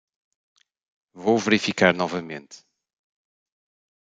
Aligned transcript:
Vou 1.13 1.37
verificar 1.37 1.93
novamente. 1.93 2.65